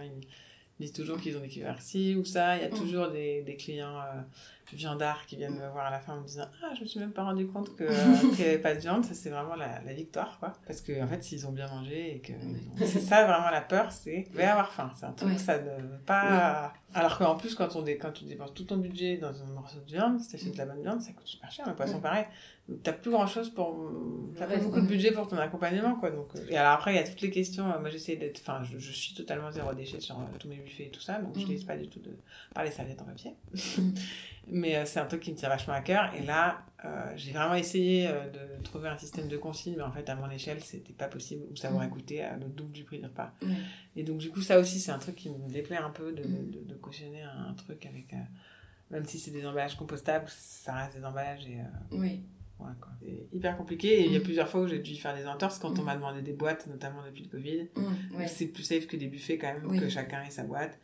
[0.79, 2.57] disent toujours qu'ils ont découvert ci ou ça.
[2.57, 2.77] Il y a Mm.
[2.79, 3.99] toujours des, des clients
[4.73, 6.99] viandards qui viennent me voir à la fin en me disant Ah, je me suis
[6.99, 7.83] même pas rendu compte que,
[8.35, 9.03] qu'il n'y avait pas de viande.
[9.05, 10.53] Ça, c'est vraiment la, la victoire quoi.
[10.67, 12.33] Parce que en fait, s'ils ont bien mangé et que.
[12.85, 14.27] C'est ça vraiment la peur, c'est.
[14.31, 14.91] Je vais avoir faim.
[14.95, 15.37] C'est un truc, Ouais.
[15.37, 16.73] ça ne veut pas.
[16.95, 17.97] Alors qu'en plus, quand, on dé...
[17.97, 20.67] quand tu dépenses tout ton budget dans un morceau de viande, si t'achètes de la
[20.67, 21.67] bonne viande, ça coûte super cher.
[21.67, 22.01] Le poisson, Ouais.
[22.01, 22.25] pareil.
[22.83, 23.91] T'as plus grand chose pour.
[24.37, 24.87] T'as pas Ouais, beaucoup de ouais.
[24.87, 26.11] budget pour ton accompagnement, quoi.
[26.11, 27.67] Donc, euh, et alors après, il y a toutes les questions.
[27.69, 28.39] euh, Moi, j'essaie d'être.
[28.41, 31.13] Enfin, je, je suis totalement zéro déchet sur euh, tous mes buffets et tout ça.
[31.19, 31.39] Donc, je Mhm.
[31.39, 32.15] n'utilise pas du tout de.
[32.53, 33.33] Par les serviettes en papier.
[34.63, 36.13] Mais euh, c'est un truc qui me tient vachement à cœur.
[36.15, 39.75] Et là, euh, j'ai vraiment essayé euh, de trouver un système de consigne.
[39.77, 41.43] Mais en fait, à mon échelle, c'était pas possible.
[41.51, 43.33] Ou ça m'aurait coûté à le double du prix du repas.
[43.95, 46.23] Et donc, du coup, ça aussi, c'est un truc qui me déplaît un peu de,
[46.23, 46.51] Mm.
[46.51, 48.13] de, de cautionner un truc avec.
[48.13, 48.17] euh,
[48.91, 51.57] même si c'est des emballages compostables, ça reste des emballages et.
[51.91, 52.21] Oui.
[52.59, 52.69] Ouais.
[53.01, 54.23] C'est hyper compliqué et il y a Mm.
[54.23, 55.85] plusieurs fois où j'ai dû faire des entorses quand on Mm.
[55.85, 57.69] m'a demandé des boîtes, notamment depuis le Covid.
[58.15, 58.27] Ouais.
[58.27, 59.79] C'est plus safe que des buffets quand même, Oui.
[59.79, 60.77] que chacun ait sa boîte.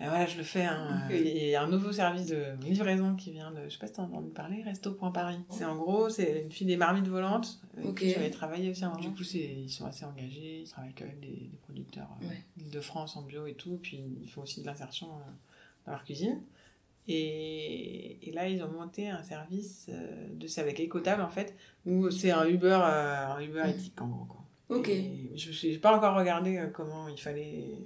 [0.00, 0.64] Et voilà, je le fais.
[0.64, 1.08] Hein.
[1.10, 3.88] Et Il y a un nouveau service de livraison qui vient de, je sais pas
[3.88, 5.40] si t'as entendu parler, Resto.Paris.
[5.50, 7.60] C'est en gros, c'est une fille des marmites volantes.
[7.76, 7.98] avec Ok.
[8.00, 9.00] qui J'avais travaillé aussi un moment.
[9.00, 12.44] Du coup, c'est, ils sont assez engagés, ils travaillent avec des, des producteurs euh, Ouais.
[12.56, 13.78] de France en bio et tout.
[13.82, 15.30] Puis ils font aussi de l'insertion euh,
[15.86, 16.40] dans leur cuisine.
[17.10, 21.56] Et, et là, ils ont monté un service euh, de c'est avec Ecotable en fait,
[21.86, 24.24] où c'est un Uber, euh, un Uber éthique en gros.
[24.26, 24.44] Quoi.
[24.68, 24.88] Ok.
[24.90, 27.78] Et je n'ai pas encore regardé euh, comment il fallait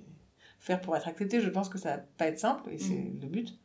[0.62, 1.40] faire pour être accepté.
[1.40, 3.58] Je pense que ça va pas être simple et c'est le but.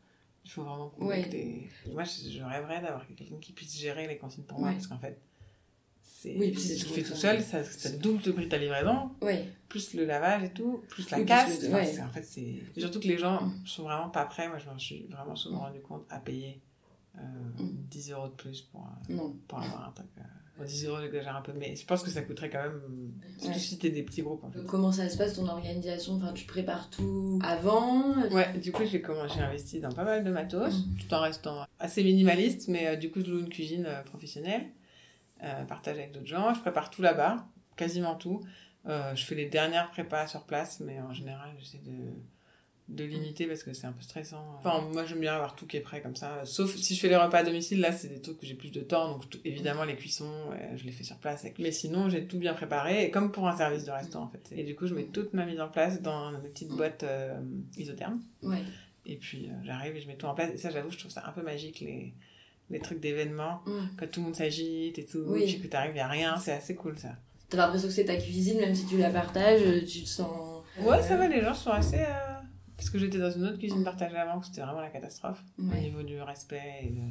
[0.45, 1.23] Il faut vraiment Mm.
[1.23, 4.87] Que t'es- Moi, je, rêverais d'avoir quelqu'un qui puisse gérer les consignes pour moi parce
[4.87, 5.19] qu'en fait,
[6.01, 9.11] c'est Oui, si tu fais tout seul, ça, ça double le prix de ta livraison,
[9.69, 11.63] plus le lavage et tout, plus la Oui, plus casse.
[11.67, 12.01] Enfin, ouais.
[12.01, 13.65] En fait, c'est surtout que les gens Mm.
[13.67, 14.47] sont vraiment pas prêts.
[14.47, 16.61] Moi, je m'en suis vraiment souvent rendu compte à payer
[17.19, 17.21] euh,
[17.59, 17.69] Mm.
[17.89, 20.07] 10 euros de plus pour, euh, pour avoir un truc.
[20.17, 20.21] euh,
[20.57, 22.81] bon, 10 euros, j'exagère un peu, mais je pense que ça coûterait quand même,
[23.37, 23.59] surtout Ouais.
[23.59, 24.63] si t'es des petits groupes en fait.
[24.65, 26.13] Comment ça se passe ton organisation?
[26.15, 28.13] Enfin, tu prépares tout avant?
[28.31, 29.01] Ouais, du coup, j'ai
[29.41, 30.95] investi dans pas mal de matos, Mm.
[30.97, 34.65] tout en restant assez minimaliste, mais euh, du coup, je loue une cuisine euh, professionnelle,
[35.43, 38.41] euh, partage avec d'autres gens, je prépare tout là-bas, quasiment tout.
[38.87, 41.91] Euh, je fais les dernières prépas sur place, mais en général, j'essaie de
[42.89, 44.43] de limiter parce que c'est un peu stressant.
[44.59, 46.45] Enfin, moi j'aime bien avoir tout qui est prêt comme ça.
[46.45, 48.71] Sauf si je fais les repas à domicile, là c'est des trucs que j'ai plus
[48.71, 50.31] de temps, donc évidemment les cuissons,
[50.75, 51.45] je les fais sur place.
[51.59, 54.55] Mais sinon j'ai tout bien préparé, et comme pour un service de restaurant en fait.
[54.57, 57.37] Et du coup je mets toute ma mise en place dans une petite boîte euh,
[57.77, 58.21] isotherme.
[58.41, 58.59] Ouais.
[59.05, 60.51] Et puis euh, j'arrive et je mets tout en place.
[60.53, 62.13] Et ça j'avoue, je trouve ça un peu magique les,
[62.69, 63.63] les trucs d'événements,
[63.97, 65.43] quand tout le monde s'agite et tout, Oui.
[65.43, 67.15] et puis que t'arrives, il a rien, c'est assez cool ça.
[67.49, 70.63] T'as l'impression que c'est ta cuisine, même si tu la partages, tu te sens.
[70.81, 71.97] Ouais, ça va, les gens sont assez.
[72.77, 75.43] Parce que j'étais dans une autre cuisine partagée avant, c'était vraiment la catastrophe.
[75.59, 77.01] Au niveau du respect et de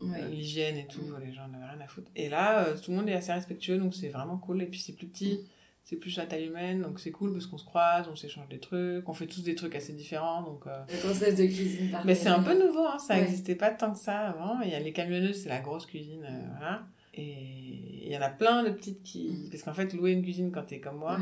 [0.00, 0.20] Ouais.
[0.22, 2.10] euh, l'hygiène et tout, les gens n'avaient rien à foutre.
[2.16, 4.60] Et là, euh, tout le monde est assez respectueux, donc c'est vraiment cool.
[4.62, 5.40] Et puis c'est plus petit,
[5.84, 8.58] c'est plus à taille humaine, donc c'est cool parce qu'on se croise, on s'échange des
[8.58, 10.42] trucs, on fait tous des trucs assez différents.
[10.42, 12.06] Donc, euh, Le concept de cuisine partagée.
[12.06, 13.20] Mais c'est un peu nouveau, hein, ça Ouais.
[13.22, 14.60] n'existait pas tant que ça avant.
[14.62, 16.82] Il y a les camionneuses, c'est la grosse cuisine, euh, voilà.
[17.14, 19.30] Et il y en a plein de petites qui.
[19.30, 19.50] Mm.
[19.50, 21.18] Parce qu'en fait, louer une cuisine quand t'es comme moi.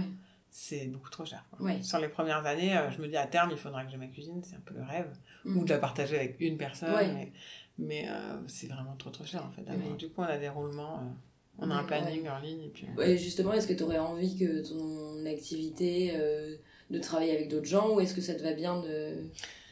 [0.53, 1.43] C'est beaucoup trop cher.
[1.59, 1.83] Ouais.
[1.83, 4.07] Sur les premières années, euh, je me dis à terme, il faudra que j'ai ma
[4.07, 5.11] cuisine, c'est un peu le rêve.
[5.47, 5.57] Mm.
[5.57, 6.95] Ou de la partager avec une personne.
[6.95, 7.11] Ouais.
[7.11, 7.33] Mais,
[7.79, 9.63] mais euh, c'est vraiment trop trop cher en fait.
[9.63, 9.97] Ouais.
[9.97, 11.09] Du coup, on a des roulements, euh,
[11.59, 12.65] on a un planning en ligne.
[12.65, 12.87] Et puis,
[13.17, 16.57] justement, est-ce que tu aurais envie que ton activité euh,
[16.93, 19.15] de travailler avec d'autres gens ou est-ce que ça te va bien de,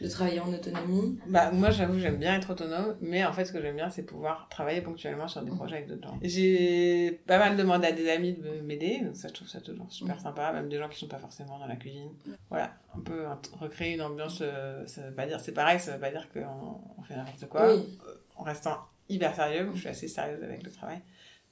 [0.00, 1.18] de travailler en autonomie?
[1.26, 4.02] Bah, moi, j'avoue, j'aime bien être autonome, mais en fait, ce que j'aime bien, c'est
[4.04, 5.56] pouvoir travailler ponctuellement sur des Mm.
[5.56, 6.18] projets avec d'autres gens.
[6.22, 9.92] J'ai pas mal demandé à des amis de m'aider, donc ça, je trouve ça toujours
[9.92, 10.20] super Mm.
[10.20, 12.10] sympa, même des gens qui sont pas forcément dans la cuisine.
[12.48, 15.92] Voilà, un peu un- recréer une ambiance, euh, ça veut pas dire, c'est pareil, ça
[15.92, 17.98] veut pas dire qu'on on fait n'importe quoi, Oui.
[18.08, 18.78] euh, en restant
[19.10, 21.00] hyper sérieux, je suis assez sérieuse avec le travail,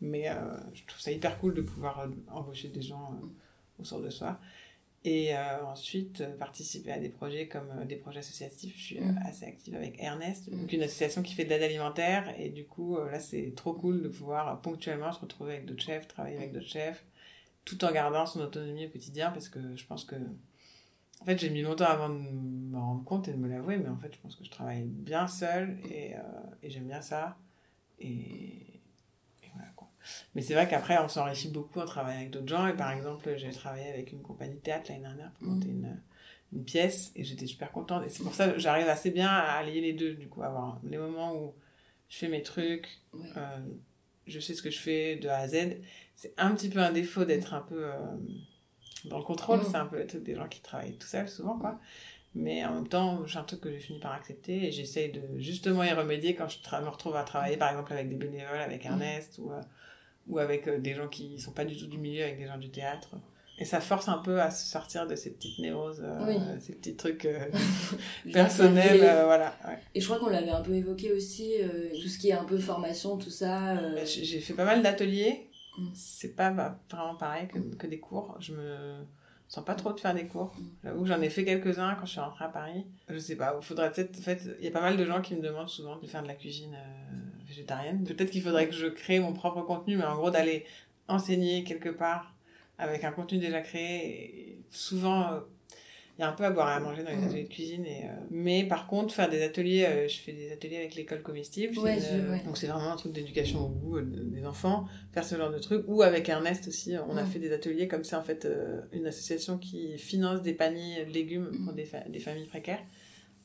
[0.00, 0.34] mais euh,
[0.72, 3.26] je trouve ça hyper cool de pouvoir embaucher des gens euh,
[3.82, 4.38] autour de soi.
[5.04, 8.74] Et euh, ensuite, euh, participer à des projets comme euh, des projets associatifs.
[8.76, 9.18] Je suis Mm.
[9.24, 10.60] assez active avec Ernest, Mm.
[10.60, 12.34] donc une association qui fait de l'aide alimentaire.
[12.38, 16.08] Et du coup, là, c'est trop cool de pouvoir ponctuellement se retrouver avec d'autres chefs,
[16.08, 17.04] travailler avec d'autres chefs,
[17.64, 20.16] tout en gardant son autonomie au quotidien, parce que je pense que.
[21.20, 23.88] En fait, j'ai mis longtemps avant de me rendre compte et de me l'avouer, mais
[23.88, 26.14] en fait, je pense que je travaille bien seule et,
[26.62, 27.36] et j'aime bien ça.
[28.00, 28.77] Et.
[30.34, 32.66] Mais c'est vrai qu'après, on s'enrichit beaucoup en travaillant avec d'autres gens.
[32.66, 35.50] Et par exemple, j'ai travaillé avec une compagnie de théâtre l'année dernière pour Mm.
[35.54, 36.00] monter une,
[36.52, 38.04] une pièce et j'étais super contente.
[38.06, 40.80] Et c'est pour ça que j'arrive assez bien à allier les deux, du coup, avoir
[40.84, 41.54] les moments où
[42.08, 43.20] je fais mes trucs, Ouais.
[43.36, 43.58] euh,
[44.26, 45.76] je sais ce que je fais de A à Z.
[46.16, 47.96] C'est un petit peu un défaut d'être un peu euh,
[49.04, 49.60] dans le contrôle.
[49.60, 49.64] Mm.
[49.70, 51.78] C'est un peu le truc des gens qui travaillent tout seuls, souvent, quoi.
[52.34, 55.22] Mais en même temps, j'ai un truc que j'ai fini par accepter et j'essaye de
[55.38, 58.84] justement y remédier quand je me retrouve à travailler, par exemple, avec des bénévoles, avec
[58.84, 58.88] Mm.
[58.88, 59.60] Ernest ou, euh,
[60.28, 62.58] ou avec euh, des gens qui sont pas du tout du milieu, avec des gens
[62.58, 63.16] du théâtre.
[63.60, 66.36] Et ça force un peu à se sortir de ces petites névroses, euh, Oui.
[66.60, 67.40] ces petits trucs euh,
[68.32, 69.52] personnels, euh, voilà.
[69.66, 69.78] ouais.
[69.94, 71.54] Et je crois qu'on l'avait un peu évoqué aussi,
[72.00, 73.74] tout ce qui est un peu formation, tout ça.
[73.74, 75.50] Bah, J'ai fait pas mal d'ateliers.
[75.76, 75.88] Mm.
[75.92, 78.36] C'est pas bah, vraiment pareil que, que des cours.
[78.38, 79.04] Je me
[79.48, 80.54] sens pas trop de faire des cours.
[80.56, 80.64] Mm.
[80.84, 82.86] J'avoue que j'en ai fait quelques-uns quand je suis rentrée à Paris.
[83.08, 84.16] Je sais pas, il faudrait peut-être.
[84.16, 86.22] En fait, il y a pas mal de gens qui me demandent souvent de faire
[86.22, 86.76] de la cuisine
[87.62, 88.04] végétarienne.
[88.04, 90.64] Peut-être qu'il faudrait que je crée mon propre contenu, mais en gros d'aller
[91.08, 92.34] enseigner quelque part
[92.78, 94.50] avec un contenu déjà créé.
[94.50, 95.32] Et souvent.
[95.32, 95.40] euh,
[96.16, 97.24] il y a un peu à boire et à manger dans les Mm.
[97.28, 97.86] ateliers de cuisine.
[97.86, 101.22] Et, euh, Mais par contre, faire des ateliers, euh, je fais des ateliers avec l'école
[101.22, 101.74] comestible.
[101.76, 102.42] c'est Ouais, je- ouais.
[102.44, 105.60] Donc c'est vraiment un truc d'éducation au goût de- des enfants, faire ce genre de
[105.60, 105.84] truc.
[105.86, 107.26] Ou avec Ernest aussi, on a Mm.
[107.28, 108.48] fait des ateliers comme ça, en fait,
[108.92, 112.82] une association qui finance des paniers de légumes pour des, fa- des familles précaires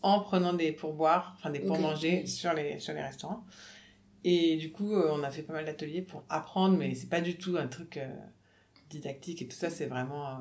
[0.02, 1.80] en prenant des pourboires, enfin des pour Ok.
[1.82, 3.46] manger sur les, sur les restaurants.
[4.24, 7.22] Et du coup, euh, on a fait pas mal d'ateliers pour apprendre, mais c'est pas
[7.22, 8.08] du tout un truc euh,
[8.90, 10.34] didactique et tout ça, c'est vraiment euh,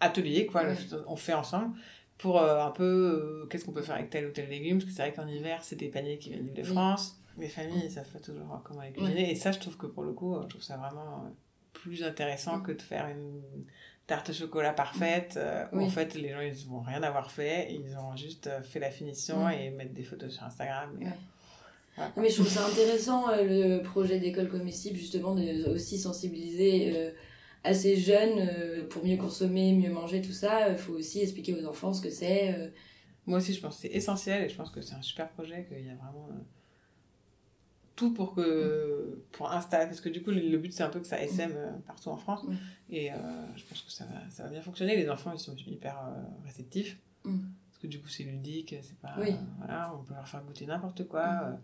[0.00, 0.62] atelier, quoi.
[0.64, 0.76] Ouais.
[0.90, 1.76] Le- on fait ensemble
[2.18, 4.94] pour euh, un peu qu'est-ce qu'on peut faire avec tel ou tel légume, parce que
[4.96, 7.18] c'est vrai qu'en hiver, c'est des paniers qui viennent de France.
[7.38, 9.30] Les familles, ils savent pas toujours comment les cuisiner.
[9.30, 11.32] Et ça, je trouve que pour le coup, je trouve ça vraiment
[11.72, 13.40] plus intéressant que de faire une
[14.08, 15.38] tarte au chocolat parfaite,
[15.72, 15.84] où Oui.
[15.84, 19.48] en fait, les gens, ils vont rien avoir fait, ils ont juste fait la finition
[19.48, 20.98] et mettre des photos sur Instagram.
[21.00, 21.06] Et.
[21.98, 26.96] Non, mais je trouve ça intéressant euh, le projet d'école comestible justement de aussi sensibiliser
[26.96, 27.10] euh,
[27.64, 30.70] à ces jeunes euh, pour mieux consommer, mieux manger, tout ça.
[30.70, 32.54] Il faut aussi expliquer aux enfants ce que c'est.
[32.54, 32.68] euh.
[33.26, 35.66] Moi aussi, je pense que c'est essentiel et je pense que c'est un super projet,
[35.68, 36.38] qu'il y a vraiment euh,
[37.96, 41.06] tout pour que pour installer, parce que du coup, le, but c'est un peu que
[41.06, 42.46] ça SM euh, partout en France
[42.90, 43.16] et euh,
[43.56, 44.96] je pense que ça va, ça va bien fonctionner.
[44.96, 47.38] Les enfants, ils sont hyper euh, réceptifs Mm.
[47.68, 49.16] parce que du coup, c'est ludique, c'est pas.
[49.18, 49.30] Oui.
[49.32, 51.26] euh, voilà, on peut leur faire goûter n'importe quoi.
[51.26, 51.60] Mm.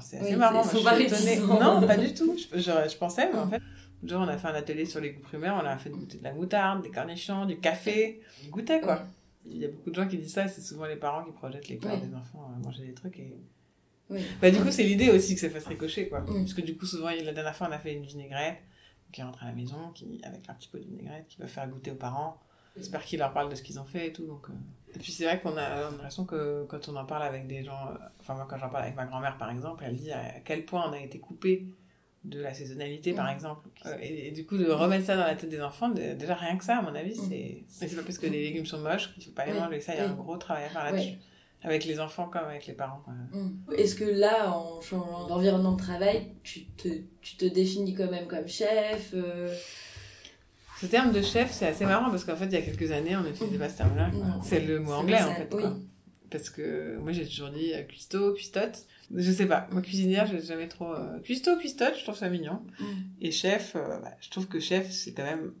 [0.00, 0.62] C'est Oui, assez marrant.
[0.62, 1.30] c'est- moi, je suis pas étonnée.
[1.34, 1.60] réticents.
[1.80, 2.36] Non, pas du tout.
[2.36, 3.50] Je, je, je pensais, mais en Mm.
[3.50, 3.62] fait.
[4.04, 6.18] Un jour, on a fait un atelier sur les goûts primaires, on a fait goûter
[6.18, 8.20] de la moutarde, des cornichons, du café.
[8.42, 9.04] Ils goûtaient quoi.
[9.44, 11.30] Il y a beaucoup de gens qui disent ça, et c'est souvent les parents qui
[11.32, 11.98] projettent les Ouais.
[11.98, 13.18] des enfants à manger des trucs.
[13.20, 13.36] Et...
[14.10, 14.20] Oui.
[14.40, 16.24] Bah, du coup, c'est l'idée aussi que ça fasse ricocher, quoi.
[16.26, 18.58] Parce que du coup, souvent, la dernière fois, on a fait une vinaigrette
[19.12, 21.68] qui rentre à la maison, qui, avec leur petit pot de vinaigrette, qui va faire
[21.68, 22.40] goûter aux parents.
[22.76, 24.26] J'espère qu'ils leur parlent de ce qu'ils ont fait et tout.
[24.26, 24.52] Donc, euh.
[24.94, 27.88] Et puis c'est vrai qu'on a l'impression que quand on en parle avec des gens,
[27.88, 30.64] euh, enfin moi quand j'en parle avec ma grand-mère par exemple, elle dit à quel
[30.64, 31.66] point on a été coupé
[32.24, 33.68] de la saisonnalité par exemple.
[33.86, 36.64] Euh, et, du coup de remettre ça dans la tête des enfants, déjà rien que
[36.64, 39.32] ça à mon avis, c'est c'est pas parce que les légumes sont moches qu'il faut
[39.32, 39.80] pas les manger.
[39.80, 41.18] Ça, il y a un gros travail à faire là-dessus.
[41.64, 43.04] Avec les enfants comme avec les parents.
[43.76, 46.88] Est-ce que là, en changeant d'environnement de travail, tu te,
[47.20, 49.14] tu te définis quand même comme chef
[50.82, 53.14] ce terme de chef, c'est assez marrant parce qu'en fait, il y a quelques années,
[53.14, 54.10] on n'utilisait pas ce terme-là.
[54.42, 55.48] C'est le mot anglais, en fait.
[55.48, 55.76] Quoi.
[56.28, 58.86] Parce que moi, j'ai toujours dit euh, cuistot, cuistotte.
[59.14, 59.68] Je sais pas.
[59.70, 60.92] Moi, cuisinière, j'ai jamais trop.
[60.92, 61.20] Euh...
[61.20, 62.62] Cuistot, cuistotte, je trouve ça mignon.
[62.80, 62.84] Mm.
[63.20, 65.52] Et chef, euh, bah, je trouve que chef, c'est quand même.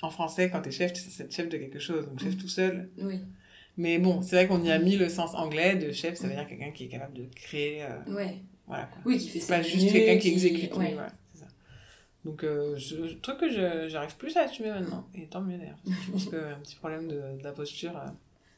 [0.00, 2.06] En français, quand t'es chef, c'est être chef de quelque chose.
[2.06, 2.38] Donc, chef mm.
[2.38, 2.90] tout seul.
[2.96, 3.20] Oui.
[3.76, 6.34] Mais bon, c'est vrai qu'on y a mis le sens anglais de chef, ça veut
[6.34, 7.82] dire quelqu'un qui est capable de créer.
[7.82, 8.14] Euh...
[8.14, 8.36] Ouais.
[8.66, 8.84] Voilà.
[8.84, 9.02] Quoi.
[9.04, 9.56] Oui, qui fait ça.
[9.56, 10.74] Pas juste quelqu'un qui, exécute.
[10.74, 10.92] Ouais.
[10.94, 11.12] voilà.
[12.24, 13.48] Donc, euh, je, trouve que
[13.88, 15.06] j'arrive plus à assumer maintenant.
[15.14, 15.78] Et tant mieux d'ailleurs.
[15.86, 18.10] Je pense qu'il y a un petit problème de, de la posture euh,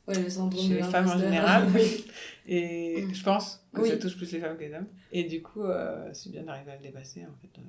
[0.09, 1.69] ouais, le chez les femmes en général.
[2.47, 3.15] Et mm.
[3.15, 4.87] je pense que ça touche plus les femmes que les hommes.
[5.13, 7.61] Et du coup, euh, c'est bien d'arriver à le dépasser en fait.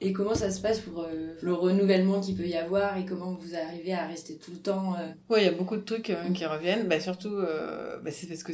[0.00, 3.32] Et comment ça se passe pour euh, le renouvellement qu'il peut y avoir et comment
[3.32, 5.12] vous arrivez à rester tout le temps euh?
[5.30, 6.88] Oui, il y a beaucoup de trucs euh, qui reviennent.
[6.88, 8.52] Bah, surtout, bah, c'est parce que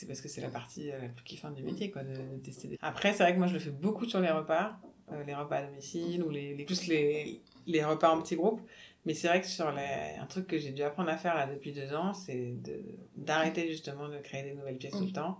[0.00, 2.68] c'est parce que c'est la partie la plus kiffante du métier, quoi, de, tester.
[2.68, 2.78] Des...
[2.80, 4.80] Après, c'est vrai que moi, je le fais beaucoup sur les repas,
[5.26, 8.62] les repas à domicile ou les, les plus les, les repas en petits groupes.
[9.04, 10.16] Mais c'est vrai que sur les...
[10.18, 12.54] un truc que j'ai dû apprendre à faire là depuis deux ans, c'est
[13.14, 15.38] d'arrêter justement de créer des nouvelles pièces tout le temps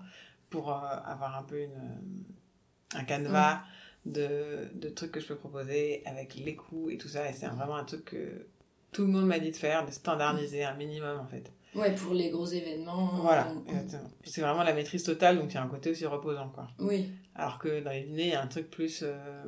[0.50, 2.24] pour avoir un peu une,
[2.94, 3.62] un canevas
[4.04, 7.30] de, de trucs que je peux proposer avec les coûts et tout ça.
[7.30, 8.46] Et c'est vraiment un truc que
[8.92, 11.50] tout le monde m'a dit de faire, de standardiser un minimum en fait.
[11.74, 13.10] Ouais, pour les gros événements.
[13.22, 13.52] Voilà.
[14.24, 16.68] C'est vraiment la maîtrise totale, donc il y a un côté aussi reposant, quoi.
[16.78, 17.10] Oui.
[17.34, 19.44] Alors que dans les dîners, il y a un truc plus euh,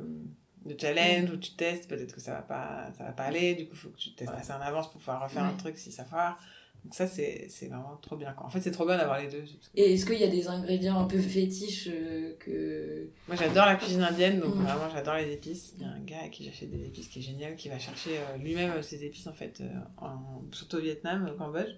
[0.65, 3.65] de challenge où tu testes, peut-être que ça va pas, ça va pas aller, du
[3.65, 5.91] coup, il faut que tu testes assez en avance pour pouvoir refaire un truc si
[5.91, 6.39] ça foire.
[6.83, 8.33] Donc ça, c'est vraiment trop bien.
[8.33, 8.45] Quoi.
[8.45, 9.43] En fait, c'est trop bien d'avoir les deux.
[9.73, 13.07] Et est-ce qu'il y a des ingrédients un peu fétiches euh, que...
[13.29, 14.63] Moi, j'adore la cuisine indienne, donc mm.
[14.63, 15.75] vraiment, j'adore les épices.
[15.77, 17.79] Il y a un gars à qui j'achète des épices qui est génial, qui va
[17.79, 19.63] chercher euh, lui-même ses épices, en fait,
[19.97, 21.71] en, surtout au Vietnam, au Cambodge,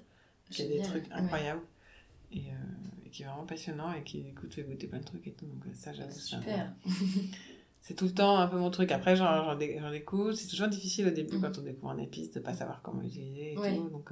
[0.49, 1.61] qui a des trucs incroyables.
[2.31, 2.47] Et,
[3.05, 5.45] et, qui est vraiment passionnant et qui, écoute, fait goûter plein de trucs et tout.
[5.45, 6.39] Donc ça, j'adore ça.
[6.39, 6.73] Super
[7.81, 8.91] c'est tout le temps un peu mon truc.
[8.91, 10.33] Après, j'en découvre.
[10.33, 11.41] C'est toujours difficile au début mm.
[11.41, 13.89] quand on découvre un épice de pas savoir comment l'utiliser et tout.
[13.89, 14.11] Donc,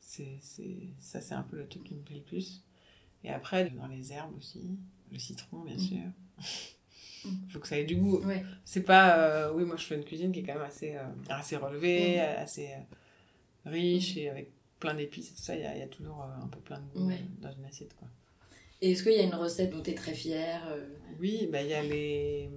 [0.00, 2.62] c'est, c'est, ça, c'est un peu le truc qui me plaît le plus.
[3.24, 4.78] Et après, dans les herbes aussi,
[5.12, 5.78] le citron, bien mm.
[5.78, 5.98] sûr.
[7.24, 7.48] Il mm.
[7.50, 8.20] faut que ça ait du goût.
[8.64, 9.18] C'est pas.
[9.18, 12.16] Euh, oui, moi, je fais une cuisine qui est quand même assez, euh, assez relevée,
[12.16, 12.40] mm.
[12.40, 15.54] assez euh, riche et avec plein d'épices et tout ça.
[15.54, 18.08] Il y a, y a, toujours un peu plein de goût dans une assiette, quoi.
[18.82, 20.62] Et est-ce qu'il y a une recette dont tu es très fière
[21.20, 22.50] Oui, bah, il y a les.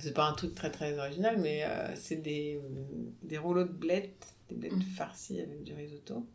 [0.00, 1.64] C'est pas un truc très très original, mais
[1.94, 2.60] c'est des,
[3.22, 4.82] des rouleaux de blettes des blettes mm.
[4.82, 6.26] farcies avec du risotto.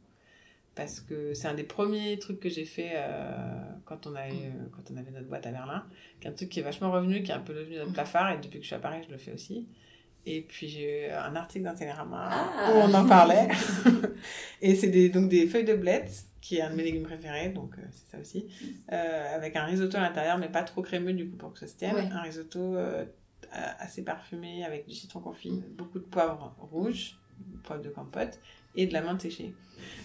[0.75, 4.69] Parce que c'est un des premiers trucs que j'ai fait euh, quand, on avait, mm.
[4.71, 5.85] quand on avait notre boîte à Berlin.
[6.19, 7.93] Qui est un truc qui est vachement revenu, qui est un peu devenu notre mm.
[7.93, 8.31] plafard.
[8.31, 9.67] Et depuis que je suis à Paris, je le fais aussi.
[10.25, 12.71] Et puis j'ai eu un article dans Télérama ah.
[12.71, 13.47] où on en parlait.
[14.61, 17.49] et c'est des, donc des feuilles de blettes, qui est un de mes légumes préférés,
[17.49, 18.47] donc euh, c'est ça aussi.
[18.91, 21.67] Euh, avec un risotto à l'intérieur, mais pas trop crémeux du coup pour que ça
[21.67, 21.95] se tienne.
[22.11, 22.77] Un risotto
[23.51, 27.17] assez parfumé avec du citron confit, beaucoup de poivre rouge
[27.63, 28.39] poivre de compote
[28.75, 29.53] et de la menthe séchée.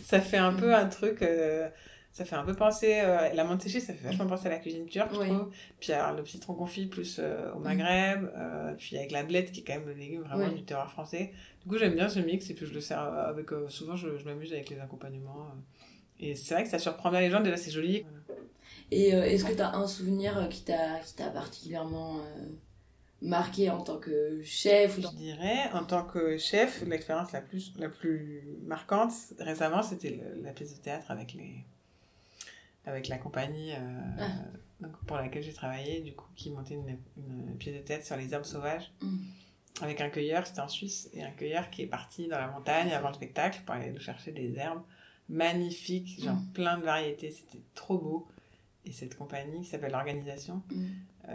[0.02, 1.68] Ça fait un peu un truc, euh,
[2.12, 4.58] ça fait un peu penser, euh, la menthe séchée, ça fait vachement penser à la
[4.58, 5.50] cuisine turque, je trouve.
[5.78, 8.28] Puis alors le citron confit plus euh, au Maghreb,
[8.76, 11.32] puis avec la blette qui est quand même le légume vraiment du terroir français.
[11.62, 14.24] Du coup, j'aime bien ce mix et puis je le sers avec, souvent je, je
[14.24, 15.48] m'amuse avec les accompagnements.
[16.18, 18.04] et c'est vrai que ça surprend bien les gens, déjà c'est joli.
[18.90, 22.20] Et est-ce que tu as un souvenir qui t'a particulièrement
[23.20, 27.88] marqué en tant que chef Je dirais, en tant que chef, l'expérience la plus, la
[27.88, 31.64] plus marquante récemment, c'était la pièce de théâtre avec, les,
[32.88, 34.26] avec la compagnie euh, ah.
[34.80, 38.16] donc pour laquelle j'ai travaillé, du coup, qui montait une, une, pièce de théâtre sur
[38.16, 38.92] les herbes sauvages.
[39.00, 39.16] Mm.
[39.82, 42.90] Avec un cueilleur, c'était en Suisse, et un cueilleur qui est parti dans la montagne
[42.92, 44.82] avant le spectacle pour aller nous chercher des herbes
[45.28, 46.52] magnifiques, genre mm.
[46.52, 48.28] plein de variétés, c'était trop beau.
[48.84, 50.86] Et cette compagnie qui s'appelle l'Organisation, mm.
[51.28, 51.34] Euh,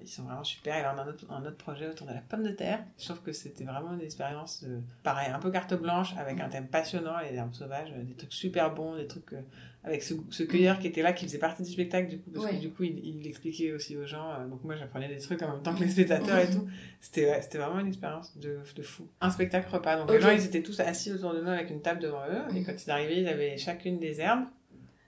[0.00, 0.76] ils sont vraiment super.
[0.76, 2.84] Il y a un autre, un autre projet autour de la pomme de terre.
[2.98, 6.48] Je trouve que c'était vraiment une expérience, de, pareil, un peu carte blanche, avec un
[6.48, 9.42] thème passionnant, les herbes sauvages, des trucs super bons, des trucs euh,
[9.84, 12.46] avec ce, ce, cueilleur qui était là, qui faisait partie du spectacle, du coup, parce
[12.46, 14.30] que du coup, il, il, expliquait aussi aux gens.
[14.32, 16.66] Euh, donc moi, j'apprenais des trucs en même temps que les spectateurs et tout.
[17.00, 19.08] C'était c'était vraiment une expérience de, de fou.
[19.20, 19.96] Un spectacle repas.
[19.96, 22.56] Donc les gens, ils étaient tous assis autour de nous avec une table devant eux.
[22.56, 24.44] Et quand ils arrivaient, ils avaient chacune des herbes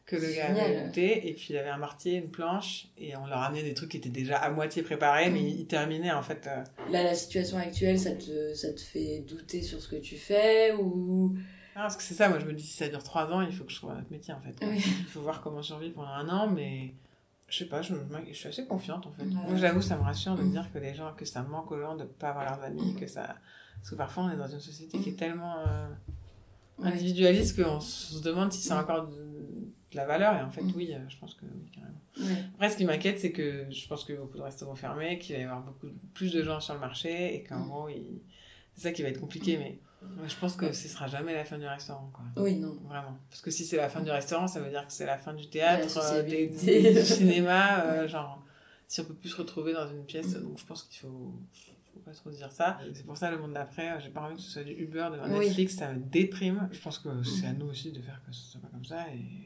[0.07, 1.29] que le gars avait monté.
[1.29, 3.97] Et puis il avait un mortier, une planche, et on leur amenait des trucs qui
[3.97, 5.47] étaient déjà à moitié préparés, mais Mm.
[5.59, 6.47] il terminait en fait.
[6.47, 10.17] euh, Là, la situation actuelle, ça te, ça te fait douter sur ce que tu
[10.17, 11.35] fais ou...
[11.77, 13.53] Ah, parce que c'est ça, moi je me dis si ça dure trois ans, il
[13.53, 14.55] faut que je trouve un autre métier en fait.
[14.65, 14.77] Oui.
[15.01, 16.95] Il faut voir comment survivre pendant un an, mais
[17.49, 17.95] je sais pas, je,
[18.33, 19.25] suis assez confiante en fait.
[19.25, 19.31] Ouais.
[19.49, 20.53] Moi j'avoue, ça me rassure de me Mm.
[20.53, 23.07] dire que les gens, que ça manque aux gens de pas avoir leurs amis, que
[23.09, 23.35] ça.
[23.79, 25.89] Parce que parfois on est dans une société qui est tellement euh,
[26.83, 28.77] individualiste qu'on se demande si Mm.
[28.77, 29.09] encore
[29.95, 30.73] de, la valeur, et en fait, Mm.
[30.77, 31.95] oui, euh, je pense que oui, carrément.
[32.35, 32.45] Ouais.
[32.55, 35.35] Après, ce qui m'inquiète, c'est que je pense que beaucoup de restos vont fermer, qu'il
[35.37, 37.69] va y avoir beaucoup plus de gens sur le marché, et qu'en Mm.
[37.69, 38.21] gros, il-
[38.75, 39.79] c'est ça qui va être compliqué, mais
[40.17, 42.25] moi, je pense que ce sera jamais la fin du restaurant, quoi.
[42.43, 42.77] Oui, non.
[42.89, 43.17] Vraiment.
[43.31, 45.33] Parce que si c'est la fin du restaurant, ça veut dire que c'est la fin
[45.33, 46.59] du théâtre, euh, des, du
[47.05, 48.45] cinéma, euh, genre,
[48.89, 51.33] si on peut plus se retrouver dans une pièce, donc je pense qu'il faut,
[51.95, 52.79] faut pas trop dire ça.
[52.93, 55.39] C'est pour ça, le monde d'après, j'ai pas envie que ce soit du Uber devant
[55.39, 55.47] Oui.
[55.47, 56.69] Netflix, ça me déprime.
[56.73, 59.07] Je pense que c'est à nous aussi de faire que ce soit pas comme ça.
[59.09, 59.44] Et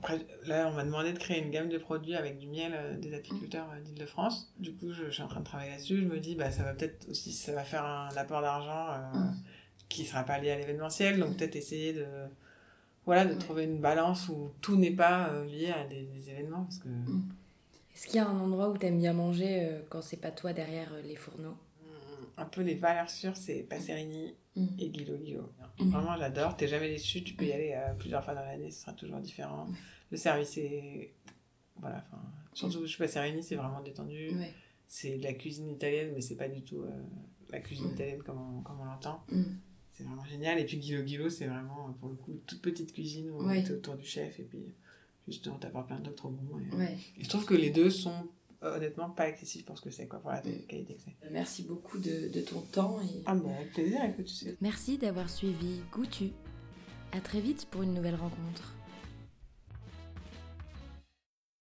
[0.00, 2.96] après, là, on m'a demandé de créer une gamme de produits avec du miel euh,
[2.96, 4.52] des apiculteurs euh, d'Île-de-France.
[4.58, 5.98] Du coup, je, je suis en train de travailler là-dessus.
[5.98, 9.18] Je me dis, bah, ça va peut-être aussi, ça va faire un apport d'argent euh,
[9.18, 9.34] Mm.
[9.88, 11.18] qui sera pas lié à l'événementiel.
[11.20, 12.06] Donc, peut-être essayer de,
[13.04, 13.38] voilà, de Ouais.
[13.38, 16.64] trouver une balance où tout n'est pas euh, lié à des, des événements.
[16.64, 16.88] Parce que
[17.94, 20.90] Est-ce qu'il y a un endroit où t'aimes bien manger quand c'est pas toi derrière
[21.04, 21.56] les fourneaux?
[22.38, 24.76] Un peu les valeurs sûres, c'est Passerini Mm.
[24.78, 25.52] et Guilo Guilo.
[25.78, 25.90] Mm.
[25.90, 26.56] Vraiment, j'adore.
[26.56, 27.22] T'es jamais déçu.
[27.22, 29.68] Tu peux y aller euh, plusieurs fois dans l'année, ce sera toujours différent.
[30.10, 31.14] Le service est.
[31.76, 32.22] Voilà, enfin.
[32.52, 34.30] Surtout, je sais Passerini, c'est vraiment détendu.
[34.36, 34.52] Ouais.
[34.86, 36.90] C'est de la cuisine italienne, mais c'est pas du tout euh,
[37.50, 37.94] la cuisine Mm.
[37.94, 39.22] italienne comme on, comme on l'entend.
[39.30, 39.42] Mm.
[39.92, 40.58] C'est vraiment génial.
[40.58, 43.62] Et puis Guilo, c'est vraiment, pour le coup, toute petite cuisine où Ouais.
[43.62, 44.74] t'es autour du chef et puis
[45.28, 46.58] juste on t'apporte plein d'autres bons.
[46.58, 46.96] Et, Ouais.
[47.18, 48.26] et je trouve que les deux sont
[48.62, 51.30] honnêtement pas excessifs pour ce que c'est, quoi, pour la qualité que c'est.
[51.30, 53.00] Merci beaucoup de, de ton temps.
[53.00, 53.22] Et...
[53.26, 54.30] Ah, bon, avec plaisir, écoute.
[54.60, 56.32] Merci d'avoir suivi Goûtu.
[57.12, 58.74] À très vite pour une nouvelle rencontre.